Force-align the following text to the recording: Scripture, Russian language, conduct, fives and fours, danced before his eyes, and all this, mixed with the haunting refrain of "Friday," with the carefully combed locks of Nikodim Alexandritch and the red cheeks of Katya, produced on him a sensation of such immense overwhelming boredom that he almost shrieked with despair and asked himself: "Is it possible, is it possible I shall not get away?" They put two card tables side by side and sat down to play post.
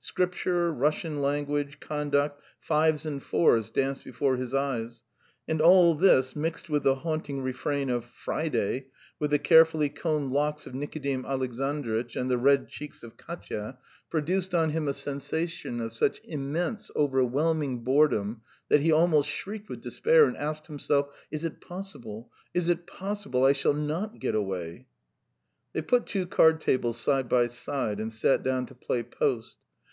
Scripture, 0.00 0.72
Russian 0.72 1.22
language, 1.22 1.78
conduct, 1.80 2.42
fives 2.58 3.06
and 3.06 3.22
fours, 3.22 3.70
danced 3.70 4.04
before 4.04 4.36
his 4.36 4.52
eyes, 4.52 5.02
and 5.48 5.60
all 5.62 5.94
this, 5.94 6.36
mixed 6.36 6.68
with 6.68 6.82
the 6.82 6.96
haunting 6.96 7.40
refrain 7.42 7.88
of 7.88 8.04
"Friday," 8.04 8.88
with 9.20 9.30
the 9.30 9.38
carefully 9.38 9.88
combed 9.88 10.32
locks 10.32 10.66
of 10.66 10.74
Nikodim 10.74 11.24
Alexandritch 11.24 12.16
and 12.16 12.30
the 12.30 12.36
red 12.36 12.68
cheeks 12.68 13.02
of 13.02 13.16
Katya, 13.16 13.78
produced 14.10 14.54
on 14.54 14.70
him 14.70 14.88
a 14.88 14.92
sensation 14.92 15.80
of 15.80 15.92
such 15.92 16.20
immense 16.24 16.90
overwhelming 16.94 17.82
boredom 17.84 18.42
that 18.68 18.80
he 18.82 18.92
almost 18.92 19.28
shrieked 19.30 19.68
with 19.70 19.80
despair 19.80 20.26
and 20.26 20.36
asked 20.36 20.66
himself: 20.66 21.24
"Is 21.30 21.44
it 21.44 21.60
possible, 21.60 22.30
is 22.52 22.68
it 22.68 22.86
possible 22.86 23.44
I 23.44 23.52
shall 23.52 23.74
not 23.74 24.18
get 24.18 24.34
away?" 24.34 24.86
They 25.72 25.82
put 25.82 26.04
two 26.06 26.26
card 26.26 26.60
tables 26.60 27.00
side 27.00 27.28
by 27.28 27.46
side 27.46 28.00
and 28.00 28.12
sat 28.12 28.42
down 28.42 28.66
to 28.66 28.74
play 28.74 29.02
post. 29.04 29.56